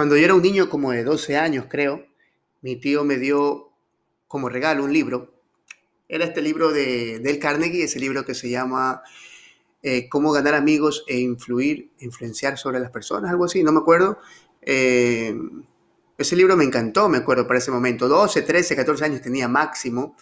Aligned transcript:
Cuando 0.00 0.16
yo 0.16 0.24
era 0.24 0.34
un 0.34 0.40
niño 0.40 0.70
como 0.70 0.92
de 0.92 1.04
12 1.04 1.36
años, 1.36 1.66
creo, 1.68 2.06
mi 2.62 2.76
tío 2.76 3.04
me 3.04 3.18
dio 3.18 3.68
como 4.28 4.48
regalo 4.48 4.82
un 4.82 4.94
libro. 4.94 5.34
Era 6.08 6.24
este 6.24 6.40
libro 6.40 6.72
de 6.72 7.18
Del 7.18 7.38
Carnegie, 7.38 7.84
ese 7.84 8.00
libro 8.00 8.24
que 8.24 8.34
se 8.34 8.48
llama 8.48 9.02
eh, 9.82 10.08
Cómo 10.08 10.32
ganar 10.32 10.54
amigos 10.54 11.04
e 11.06 11.18
influir, 11.18 11.92
influenciar 11.98 12.56
sobre 12.56 12.80
las 12.80 12.90
personas, 12.90 13.30
algo 13.30 13.44
así, 13.44 13.62
no 13.62 13.72
me 13.72 13.80
acuerdo. 13.80 14.16
Eh, 14.62 15.36
ese 16.16 16.34
libro 16.34 16.56
me 16.56 16.64
encantó, 16.64 17.10
me 17.10 17.18
acuerdo, 17.18 17.46
para 17.46 17.58
ese 17.58 17.70
momento. 17.70 18.08
12, 18.08 18.40
13, 18.40 18.76
14 18.76 19.04
años 19.04 19.20
tenía 19.20 19.48
máximo. 19.48 20.16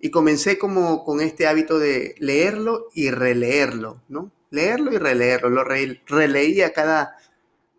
Y 0.00 0.10
comencé 0.10 0.56
como 0.56 1.04
con 1.04 1.20
este 1.20 1.46
hábito 1.46 1.78
de 1.78 2.14
leerlo 2.20 2.88
y 2.94 3.10
releerlo, 3.10 4.00
¿no? 4.08 4.32
Leerlo 4.48 4.94
y 4.94 4.96
releerlo. 4.96 5.50
Lo 5.50 5.62
releía 5.62 6.72
cada 6.72 7.18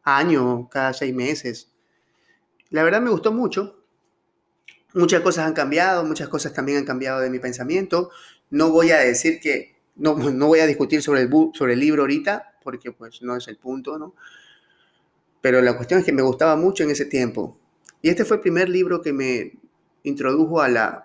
año, 0.06 0.70
cada 0.70 0.94
seis 0.94 1.14
meses. 1.14 1.72
La 2.70 2.84
verdad 2.84 3.02
me 3.02 3.09
gustó 3.09 3.34
mucho. 3.34 3.84
Muchas 4.94 5.22
cosas 5.22 5.45
han 5.45 5.53
cambiado, 5.53 6.06
muchas 6.06 6.30
cosas 6.30 6.53
también 6.53 6.78
han 6.78 6.86
cambiado 6.86 7.20
de 7.20 7.30
mi 7.30 7.39
pensamiento. 7.39 8.12
No 8.50 8.70
voy 8.70 8.92
a 8.92 9.00
decir 9.00 9.39
que, 9.42 9.75
no, 9.95 10.16
no 10.31 10.47
voy 10.47 10.59
a 10.59 10.67
discutir 10.67 11.02
sobre 11.02 11.22
el, 11.22 11.30
sobre 11.53 11.73
el 11.73 11.80
libro 11.80 12.03
ahorita, 12.03 12.53
porque 12.64 12.92
pues 12.92 13.22
no 13.22 13.36
es 13.36 13.47
el 13.47 13.58
punto, 13.58 14.00
¿no? 14.00 14.16
Pero 15.42 15.62
la 15.62 15.75
cuestión 15.75 16.00
es 16.00 16.06
que 16.06 16.12
me 16.12 16.22
gustaba 16.22 16.56
mucho 16.56 16.84
en 16.84 16.92
ese 16.92 17.06
tiempo. 17.06 17.59
Y 18.02 18.09
este 18.09 18.25
fue 18.25 18.38
el 18.38 18.42
primer 18.42 18.69
libro 18.69 19.02
que 19.02 19.14
me 19.14 19.53
introdujo 20.03 20.62
a, 20.62 20.69
la, 20.69 21.03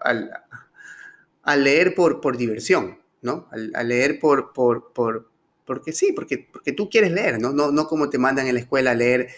a, 1.42 1.56
leer 1.56 1.94
por, 1.94 2.20
por 2.20 2.36
diversión, 2.36 2.98
¿no? 3.22 3.48
A, 3.74 3.82
leer 3.82 4.18
por, 4.18 4.52
por, 4.52 4.92
por, 4.92 5.29
porque 5.70 5.92
sí, 5.92 6.10
porque, 6.12 6.48
porque 6.52 6.72
tú 6.72 6.90
quieres 6.90 7.12
leer, 7.12 7.40
¿no? 7.40 7.52
¿no? 7.52 7.70
No 7.70 7.86
como 7.86 8.10
te 8.10 8.18
mandan 8.18 8.48
en 8.48 8.54
la 8.54 8.60
escuela 8.60 8.90
a 8.90 8.94
leer, 8.96 9.28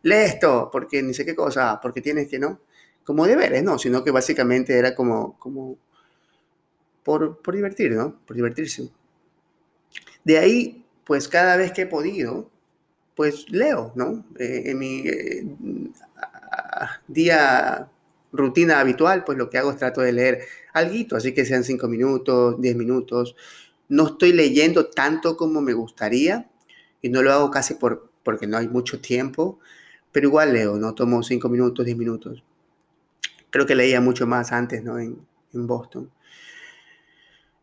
lee 0.00 0.14
esto, 0.24 0.70
porque 0.72 1.02
ni 1.02 1.12
sé 1.12 1.26
qué 1.26 1.34
cosa, 1.34 1.80
porque 1.82 2.00
tienes 2.00 2.28
que, 2.28 2.38
¿no? 2.38 2.60
Como 3.04 3.26
deberes, 3.26 3.62
¿no? 3.62 3.78
Sino 3.78 4.02
que 4.02 4.10
básicamente 4.10 4.78
era 4.78 4.94
como, 4.94 5.38
como 5.38 5.76
por, 7.02 7.42
por 7.42 7.54
divertir, 7.54 7.90
¿no? 7.90 8.18
Por 8.24 8.34
divertirse. 8.34 8.88
De 10.24 10.38
ahí, 10.38 10.82
pues 11.04 11.28
cada 11.28 11.58
vez 11.58 11.72
que 11.72 11.82
he 11.82 11.86
podido, 11.86 12.48
pues 13.14 13.50
leo, 13.50 13.92
¿no? 13.94 14.24
Eh, 14.38 14.62
en 14.70 14.78
mi 14.78 15.06
eh, 15.06 15.44
día 17.06 17.90
rutina 18.32 18.80
habitual, 18.80 19.24
pues 19.24 19.36
lo 19.36 19.50
que 19.50 19.58
hago 19.58 19.72
es 19.72 19.76
trato 19.76 20.00
de 20.00 20.12
leer 20.12 20.40
algo, 20.72 21.16
así 21.16 21.34
que 21.34 21.44
sean 21.44 21.64
cinco 21.64 21.86
minutos, 21.86 22.58
diez 22.62 22.76
minutos, 22.76 23.36
no 23.92 24.06
estoy 24.06 24.32
leyendo 24.32 24.86
tanto 24.86 25.36
como 25.36 25.60
me 25.60 25.74
gustaría 25.74 26.48
y 27.02 27.10
no 27.10 27.20
lo 27.22 27.30
hago 27.30 27.50
casi 27.50 27.74
por, 27.74 28.10
porque 28.22 28.46
no 28.46 28.56
hay 28.56 28.66
mucho 28.66 29.02
tiempo, 29.02 29.58
pero 30.10 30.28
igual 30.28 30.54
leo, 30.54 30.78
¿no? 30.78 30.94
Tomo 30.94 31.22
5 31.22 31.46
minutos, 31.50 31.84
10 31.84 31.98
minutos. 31.98 32.42
Creo 33.50 33.66
que 33.66 33.74
leía 33.74 34.00
mucho 34.00 34.26
más 34.26 34.50
antes, 34.50 34.82
¿no? 34.82 34.98
En, 34.98 35.18
Boston. 35.52 36.10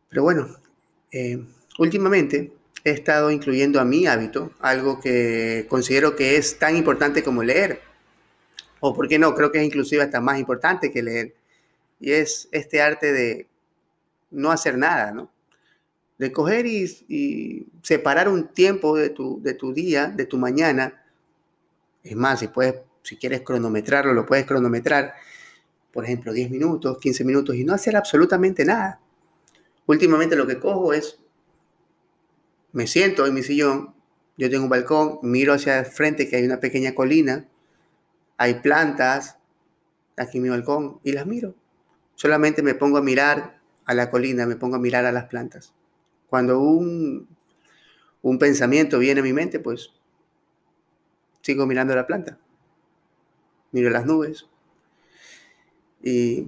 Pero 0.09 0.21
bueno, 0.21 0.55
eh, 1.11 1.43
últimamente 1.79 2.53
he 2.83 2.91
estado 2.91 3.31
incluyendo 3.31 3.79
a 3.79 3.83
mi 3.83 4.05
hábito 4.05 4.51
algo 4.59 4.99
que 4.99 5.65
considero 5.67 6.15
que 6.15 6.37
es 6.37 6.59
tan 6.59 6.75
importante 6.75 7.23
como 7.23 7.41
leer. 7.41 7.81
O 8.81 8.93
por 8.93 9.07
qué 9.07 9.17
no, 9.17 9.33
creo 9.33 9.51
que 9.51 9.57
es 9.57 9.65
inclusive 9.65 10.03
hasta 10.03 10.21
más 10.21 10.37
importante 10.37 10.91
que 10.91 11.01
leer. 11.01 11.33
Y 11.99 12.11
es 12.11 12.47
este 12.51 12.83
arte 12.83 13.11
de 13.11 13.47
no 14.29 14.51
hacer 14.51 14.77
nada, 14.77 15.11
¿no? 15.11 15.31
De 16.19 16.31
coger 16.33 16.65
y, 16.67 17.65
separar 17.81 18.27
un 18.27 18.49
tiempo 18.49 18.95
de 18.95 19.09
tu, 19.09 19.41
de 19.41 19.53
tu 19.53 19.73
día, 19.73 20.07
de 20.07 20.25
tu 20.25 20.37
mañana. 20.37 21.01
Es 22.03 22.15
más, 22.15 22.41
si, 22.41 22.49
puedes, 22.49 22.75
si 23.01 23.15
quieres 23.15 23.41
cronometrarlo, 23.41 24.13
lo 24.13 24.25
puedes 24.25 24.45
cronometrar, 24.45 25.13
por 25.91 26.03
ejemplo, 26.03 26.33
10 26.33 26.51
minutos, 26.51 26.97
15 26.99 27.23
minutos 27.23 27.55
y 27.55 27.63
no 27.63 27.73
hacer 27.73 27.95
absolutamente 27.95 28.65
nada. 28.65 28.99
Últimamente 29.87 30.35
lo 30.35 30.45
que 30.45 30.59
cojo 30.59 30.93
es, 30.93 31.19
me 32.73 32.85
siento 32.85 33.25
en 33.25 33.33
mi 33.33 33.41
sillón, 33.41 33.95
yo 34.37 34.49
tengo 34.49 34.65
un 34.65 34.69
balcón, 34.69 35.19
miro 35.23 35.53
hacia 35.53 35.79
el 35.79 35.85
frente 35.85 36.29
que 36.29 36.35
hay 36.35 36.43
una 36.43 36.59
pequeña 36.59 36.93
colina, 36.93 37.47
hay 38.37 38.55
plantas 38.55 39.37
aquí 40.17 40.37
en 40.37 40.43
mi 40.43 40.49
balcón 40.49 40.99
y 41.03 41.13
las 41.13 41.25
miro. 41.25 41.55
Solamente 42.15 42.61
me 42.61 42.75
pongo 42.75 42.97
a 42.97 43.01
mirar 43.01 43.59
a 43.85 43.93
la 43.93 44.11
colina, 44.11 44.45
me 44.45 44.57
pongo 44.57 44.75
a 44.75 44.79
mirar 44.79 45.05
a 45.05 45.11
las 45.11 45.25
plantas. 45.25 45.73
Cuando 46.29 46.59
un, 46.59 47.27
pensamiento 48.39 48.99
viene 48.99 49.21
a 49.21 49.23
mi 49.23 49.33
mente, 49.33 49.59
pues 49.59 49.91
sigo 51.41 51.65
mirando 51.65 51.95
la 51.95 52.05
planta, 52.05 52.37
miro 53.71 53.89
las 53.89 54.05
nubes 54.05 54.47
y 56.03 56.47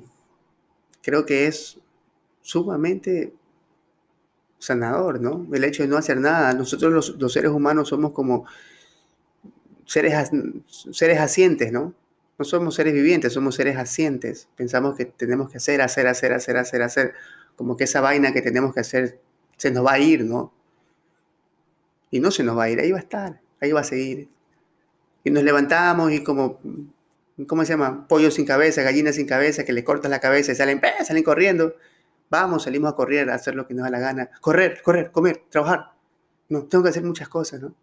creo 1.02 1.25
que 1.25 1.47
es 1.47 1.80
sumamente 2.41 3.34
sanador, 4.59 5.20
¿no? 5.20 5.47
El 5.52 5.64
hecho 5.64 5.84
de 5.84 5.90
no 5.90 5.97
hacer 5.97 6.20
nada. 6.20 6.53
Nosotros 6.53 7.16
los, 7.18 7.34
seres 7.34 7.52
humanos 7.52 7.90
somos 7.90 8.12
como 8.12 8.46
seres, 9.86 10.30
seres 10.91 11.20
asientes, 11.20 11.72
¿no? 11.72 11.96
No 12.38 12.46
somos 12.46 12.75
seres 12.75 12.94
vivientes, 12.94 13.34
somos 13.34 13.56
seres 13.56 13.78
asientes. 13.78 14.47
Pensamos 14.56 14.96
que 14.96 15.06
tenemos 15.06 15.50
que 15.52 15.58
hacer, 15.58 15.81
hacer, 15.81 16.08
hacer, 16.08 16.34
hacer, 16.34 16.58
hacer, 16.58 16.81
hacer. 16.81 17.14
Como 17.56 17.75
que 17.75 17.84
esa 17.84 18.02
vaina 18.02 18.34
que 18.34 18.41
tenemos 18.41 18.74
que 18.74 18.80
hacer 18.80 19.20
se 19.61 19.69
nos 19.69 19.85
va 19.85 19.94
a 19.94 19.99
ir, 19.99 20.25
¿no? 20.25 20.51
Y 22.09 22.19
no 22.19 22.31
se 22.31 22.41
nos 22.41 22.57
va 22.57 22.63
a 22.63 22.69
ir, 22.72 22.79
ahí 22.79 22.91
va 22.91 22.97
a 22.97 23.01
estar, 23.01 23.39
ahí 23.59 23.72
va 23.72 23.81
a 23.81 23.83
seguir. 23.83 24.27
Y 25.23 25.29
nos 25.29 25.44
levantamos 25.44 26.11
y 26.11 26.23
como, 26.23 26.59
¿cómo 27.45 27.63
se 27.63 27.73
llama? 27.73 28.07
Pollo 28.07 28.31
sin 28.31 28.44
cabeza, 28.44 28.81
gallina 28.81 29.13
sin 29.13 29.27
cabeza, 29.27 29.63
que 29.63 29.72
le 29.72 29.83
cortas 29.83 30.09
la 30.09 30.19
cabeza 30.19 30.51
y 30.51 30.55
salen, 30.55 30.81
salen 31.05 31.22
corriendo. 31.22 31.75
Vamos, 32.31 32.63
salimos 32.63 32.91
a 32.91 32.95
correr, 32.95 33.29
a 33.29 33.35
hacer 33.35 33.53
lo 33.53 33.67
que 33.67 33.75
nos 33.75 33.83
da 33.83 33.91
la 33.91 33.99
gana. 33.99 34.31
Correr, 34.41 34.81
correr, 34.81 35.11
comer, 35.11 35.44
trabajar. 35.47 35.91
No, 36.49 36.63
tengo 36.63 36.83
que 36.83 36.89
hacer 36.89 37.03
muchas 37.03 37.29
cosas, 37.29 37.61
¿no? 37.61 37.75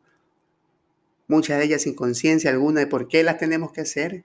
Muchas 1.28 1.58
de 1.58 1.64
ellas 1.64 1.82
sin 1.82 1.94
conciencia 1.94 2.50
alguna 2.50 2.80
de 2.80 2.88
por 2.88 3.06
qué 3.06 3.22
las 3.22 3.38
tenemos 3.38 3.70
que 3.70 3.82
hacer. 3.82 4.24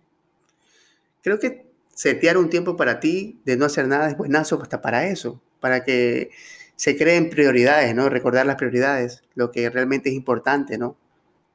Creo 1.21 1.37
que 1.37 1.67
setear 1.93 2.39
un 2.39 2.49
tiempo 2.49 2.75
para 2.75 2.99
ti 2.99 3.39
de 3.45 3.57
no 3.57 3.65
hacer 3.65 3.87
nada 3.87 4.09
es 4.09 4.17
buenazo 4.17 4.59
hasta 4.59 4.81
para 4.81 5.05
eso, 5.05 5.39
para 5.59 5.83
que 5.83 6.31
se 6.75 6.97
creen 6.97 7.29
prioridades, 7.29 7.93
¿no? 7.95 8.09
Recordar 8.09 8.45
las 8.45 8.55
prioridades, 8.55 9.23
lo 9.35 9.51
que 9.51 9.69
realmente 9.69 10.09
es 10.09 10.15
importante, 10.15 10.77
¿no? 10.77 10.97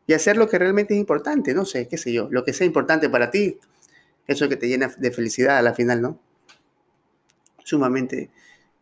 Y 0.07 0.15
hacer 0.15 0.37
lo 0.37 0.49
que 0.49 0.59
realmente 0.59 0.95
es 0.95 1.01
importante, 1.01 1.53
no 1.55 1.65
sé, 1.65 1.87
qué 1.89 1.99
sé 1.99 2.13
yo, 2.13 2.29
lo 2.31 2.45
que 2.45 2.53
sea 2.53 2.67
importante 2.67 3.11
para 3.11 3.31
ti, 3.31 3.59
eso 4.27 4.49
que 4.49 4.57
te 4.57 4.69
llena 4.69 4.89
de 4.97 5.11
felicidad 5.11 5.59
a 5.59 5.63
la 5.63 5.75
final, 5.75 6.01
¿no? 6.01 6.19
Sumamente 7.65 8.31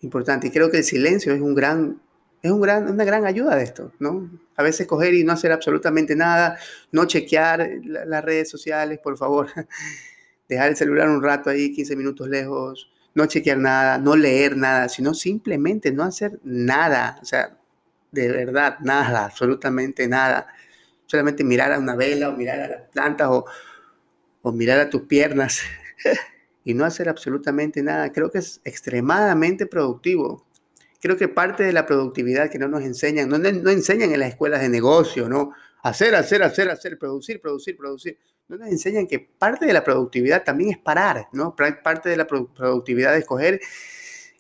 importante. 0.03 0.49
Y 0.49 0.51
creo 0.51 0.71
que 0.71 0.79
el 0.79 0.85
silencio 0.85 1.33
es 1.33 1.41
un 1.41 1.55
gran, 1.55 2.01
es 2.43 2.51
un 2.51 2.61
gran, 2.61 2.89
una 2.89 3.05
gran 3.05 3.27
ayuda 3.27 3.57
de 3.57 3.65
esto, 3.65 3.93
¿no? 3.99 4.31
A 4.57 4.63
veces 4.63 4.87
coger 4.87 5.15
y 5.15 5.25
no 5.25 5.33
hacer 5.33 5.53
absolutamente 5.53 6.15
nada, 6.15 6.59
no 6.93 7.07
chequear 7.07 7.69
las 7.83 8.25
redes 8.25 8.49
sociales, 8.51 8.99
por 9.03 9.17
favor. 9.17 9.49
Dejar 10.49 10.69
el 10.69 10.77
celular 10.77 11.09
un 11.09 11.23
rato 11.23 11.51
ahí, 11.51 11.73
15 11.73 11.97
minutos 11.97 12.29
lejos, 12.29 12.89
no 13.17 13.25
chequear 13.25 13.57
nada, 13.57 13.99
no 13.99 14.15
leer 14.15 14.59
nada, 14.59 14.91
sino 14.91 15.15
simplemente 15.15 15.91
no 15.91 16.05
hacer 16.05 16.39
nada, 16.45 17.19
o 17.23 17.25
sea, 17.25 17.57
de 18.13 18.29
verdad, 18.29 18.79
nada, 18.81 19.25
absolutamente 19.25 20.07
nada. 20.07 20.47
Solamente 21.07 21.43
mirar 21.43 21.73
a 21.73 21.79
una 21.79 21.97
vela 21.97 22.29
o 22.29 22.37
mirar 22.37 22.61
a 22.61 22.69
las 22.69 22.83
plantas 22.93 23.29
o, 23.31 23.47
o 24.43 24.53
mirar 24.53 24.81
a 24.81 24.91
tus 24.91 25.03
piernas 25.03 25.63
y 26.65 26.75
no 26.75 26.85
hacer 26.85 27.09
absolutamente 27.09 27.83
nada. 27.83 28.13
Creo 28.13 28.31
que 28.31 28.39
es 28.39 28.61
extremadamente 28.65 29.67
productivo. 29.67 30.47
Creo 31.01 31.17
que 31.17 31.29
parte 31.29 31.63
de 31.63 31.73
la 31.73 31.87
productividad 31.87 32.51
que 32.51 32.59
no 32.59 32.69
nos 32.69 32.83
enseñan, 32.83 33.31
no, 33.31 33.39
no 33.39 33.71
enseñan 33.71 34.13
en 34.13 34.21
las 34.21 34.31
escuelas 34.31 34.61
de 34.61 34.69
negocio, 34.69 35.27
¿no? 35.29 35.53
Hacer, 35.87 36.17
hacer, 36.17 36.43
hacer, 36.43 36.69
hacer, 36.69 36.99
producir, 36.99 37.41
producir, 37.41 37.77
producir 37.77 38.19
no 38.49 38.57
nos 38.57 38.69
enseñan 38.69 39.07
que 39.07 39.21
parte 39.21 39.67
de 39.67 39.73
la 39.73 39.85
productividad 39.85 40.43
también 40.43 40.71
es 40.71 40.79
parar, 40.79 41.29
¿no? 41.33 41.55
Parte 41.55 42.09
de 42.09 42.17
la 42.17 42.27
productividad 42.27 43.17
es 43.17 43.25
coger, 43.25 43.61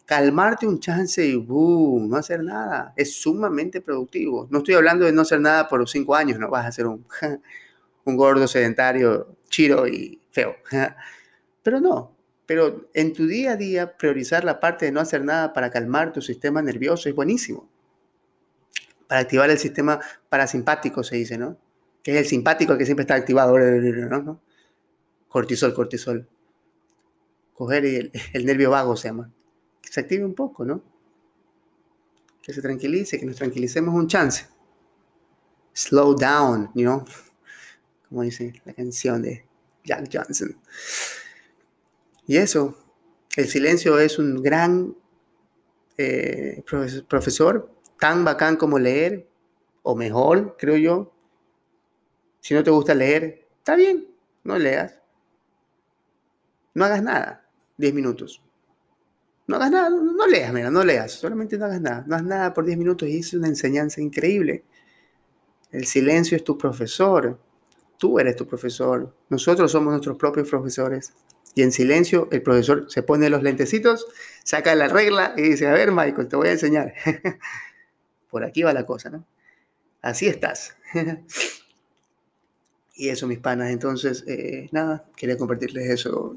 calmarte 0.04 0.66
un 0.66 0.81
chance 0.81 1.25
y 1.25 1.37
boom, 1.37 2.08
no 2.08 2.16
hacer 2.16 2.43
nada. 2.43 2.93
Es 2.96 3.20
sumamente 3.20 3.81
productivo. 3.81 4.48
No 4.50 4.58
estoy 4.58 4.75
hablando 4.75 5.04
de 5.04 5.12
no 5.12 5.22
hacer 5.22 5.40
nada 5.40 5.69
por 5.69 5.88
cinco 5.88 6.16
años, 6.16 6.37
no 6.40 6.50
vas 6.50 6.64
a 6.64 6.69
hacer 6.69 6.87
un, 6.87 7.06
un 8.04 8.16
gordo 8.16 8.48
sedentario, 8.48 9.37
chiro 9.48 9.87
y 9.87 10.20
feo. 10.32 10.56
Pero 11.62 11.81
no, 11.81 12.16
pero 12.46 12.88
en 12.94 13.12
tu 13.12 13.26
día 13.26 13.52
a 13.52 13.56
día 13.56 13.96
priorizar 13.96 14.44
la 14.44 14.60
parte 14.60 14.87
de 14.87 14.93
no 14.93 15.00
hacer 15.00 15.25
nada 15.25 15.52
para 15.52 15.70
calmar 15.70 16.12
tu 16.12 16.22
sistema 16.22 16.62
nervioso 16.62 17.08
es 17.08 17.14
buenísimo. 17.14 17.69
Para 19.08 19.20
activar 19.20 19.50
el 19.50 19.58
sistema 19.58 20.00
parasimpático 20.29 21.03
se 21.03 21.17
dice, 21.17 21.38
¿no? 21.38 21.56
Que 22.03 22.12
es 22.12 22.19
el 22.19 22.26
simpático 22.26 22.76
que 22.76 22.85
siempre 22.85 23.03
está 23.03 23.14
activado. 23.14 23.55
Cortisol, 25.29 25.75
cortisol. 25.75 26.29
Coger 27.55 27.85
el, 27.85 28.12
el 28.32 28.47
nervio 28.47 28.70
vago 28.70 28.97
se 28.97 29.08
llama. 29.08 29.31
Que 29.81 29.93
se 29.93 30.00
active 30.00 30.25
un 30.25 30.35
poco, 30.35 30.64
¿no? 30.64 30.82
Que 32.43 32.53
se 32.53 32.62
tranquilice, 32.62 33.19
que 33.19 33.26
nos 33.26 33.37
tranquilicemos 33.37 33.94
un 33.94 34.06
chance. 34.06 34.47
Slow 35.73 36.14
down, 36.14 36.70
you 36.75 36.82
know? 36.82 37.05
Como 38.08 38.23
dice 38.23 38.53
la 38.64 38.73
canción 38.73 39.23
de 39.23 39.44
Jack 39.85 40.08
Johnson. 40.12 40.56
Y 42.26 42.37
eso, 42.37 42.76
el 43.37 43.47
silencio 43.49 43.99
es 43.99 44.19
un 44.19 44.43
gran 44.43 44.94
eh, 45.99 46.62
profesor, 47.08 47.70
tan 47.98 48.25
bacán 48.25 48.56
como 48.56 48.78
leer, 48.78 49.28
o 49.82 49.94
mejor, 49.94 50.56
creo 50.58 50.76
yo. 50.76 51.12
Si 52.40 52.54
no 52.54 52.64
te 52.64 52.70
gusta 52.70 52.94
leer, 52.94 53.46
está 53.58 53.76
bien, 53.76 54.08
no 54.44 54.58
leas. 54.58 55.00
No 56.75 56.84
hagas 56.84 57.02
nada, 57.02 57.48
10 57.76 57.94
minutos. 57.94 58.43
No 59.46 59.56
hagas 59.56 59.70
nada, 59.70 59.90
no, 59.90 60.26
leas, 60.26 60.52
mira, 60.52 60.70
no 60.70 60.84
leas, 60.84 61.12
solamente 61.12 61.56
no 61.56 61.66
hagas 61.66 61.81
nada. 61.81 62.04
No 62.06 62.16
hagas 62.16 62.26
nada 62.26 62.54
por 62.54 62.64
10 62.64 62.76
minutos 62.78 63.08
y 63.08 63.19
es 63.19 63.32
una 63.32 63.48
enseñanza 63.48 64.00
increíble. 64.00 64.64
El 65.70 65.87
silencio 65.87 66.37
es 66.37 66.44
tu 66.44 66.58
profesor. 66.58 67.38
Tú 67.96 68.19
eres 68.19 68.37
tu 68.37 68.46
profesor. 68.46 69.14
Nosotros 69.28 69.70
somos 69.70 69.93
nuestros 69.93 70.16
propios 70.16 70.48
profesores. 70.48 71.12
Y 71.54 71.62
en 71.62 71.72
silencio 71.72 72.28
el 72.32 72.43
profesor 72.43 72.87
se 72.88 73.02
pone 73.02 73.31
los 73.31 73.43
lentecitos, 73.43 74.06
saca 74.44 74.75
la 74.75 74.88
regla 74.88 75.32
y 75.37 75.43
dice, 75.43 75.66
a 75.66 75.72
ver 75.72 75.90
Michael, 75.93 76.28
te 76.28 76.37
voy 76.37 76.48
a 76.48 76.52
enseñar. 76.52 76.93
Por 78.31 78.44
aquí 78.44 78.62
va 78.62 78.73
la 78.73 78.87
cosa, 78.87 79.11
¿no? 79.11 79.26
Así 80.02 80.28
estás. 80.28 80.76
y 82.94 83.08
eso, 83.08 83.26
mis 83.26 83.38
panas. 83.38 83.70
Entonces, 83.70 84.25
eh, 84.26 84.69
nada, 84.73 85.05
quería 85.17 85.37
compartirles 85.37 85.90
eso. 85.90 86.37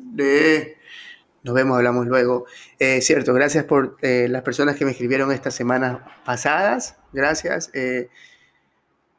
Nos 1.44 1.56
vemos, 1.56 1.78
hablamos 1.78 2.08
luego. 2.08 2.46
Eh, 2.80 3.02
cierto, 3.02 3.34
gracias 3.34 3.66
por 3.66 3.98
eh, 4.02 4.28
las 4.30 4.42
personas 4.42 4.76
que 4.76 4.86
me 4.86 4.92
escribieron 4.92 5.32
estas 5.32 5.56
semanas 5.56 6.02
pasadas. 6.26 6.98
Gracias. 7.14 7.72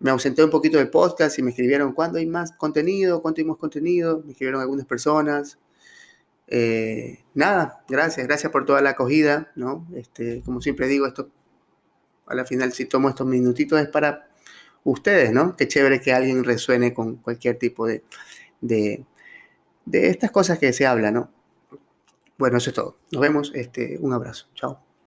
me 0.01 0.11
ausenté 0.11 0.43
un 0.43 0.51
poquito 0.51 0.79
del 0.79 0.91
podcast 0.91 1.39
y 1.39 1.43
me 1.43 1.51
escribieron 1.51 1.93
cuándo 1.93 2.19
hay 2.19 2.27
más 2.27 2.53
contenido, 2.53 3.23
cuánto 3.23 3.41
hay 3.41 3.47
más 3.47 3.57
contenido. 3.57 4.23
Me 4.25 4.33
escribieron 4.33 4.61
algunas 4.61 4.87
personas. 4.87 5.59
Nada, 7.35 7.85
gracias, 7.89 8.27
gracias 8.27 8.51
por 8.51 8.67
toda 8.67 8.83
la 8.83 8.91
acogida, 8.91 9.53
¿no? 9.55 9.87
Este, 9.95 10.43
como 10.43 10.61
siempre 10.61 10.89
digo, 10.89 11.07
esto, 11.07 11.31
a 12.31 12.35
la 12.35 12.45
final, 12.45 12.73
si 12.73 12.87
tomo 12.87 13.09
estos 13.09 13.27
minutitos 13.27 13.81
es 13.81 13.89
para 13.89 14.29
ustedes, 14.85 15.33
¿no? 15.33 15.57
Qué 15.57 15.69
chévere 15.69 16.01
que 16.01 16.13
alguien 16.13 16.45
resuene 16.45 16.95
con 16.95 17.17
cualquier 17.17 17.59
tipo 17.59 17.87
de, 17.87 18.05
de, 18.61 19.05
de 19.85 20.09
estas 20.09 20.31
cosas 20.31 20.59
que 20.59 20.73
se 20.73 20.87
habla, 20.87 21.11
¿no? 21.11 21.31
Bueno, 22.39 22.59
eso 22.59 22.71
es 22.71 22.77
todo. 22.77 22.97
Nos 23.13 23.21
vemos. 23.21 23.53
Este, 23.55 23.99
un 24.01 24.13
abrazo. 24.13 24.47
Chao. 24.55 24.90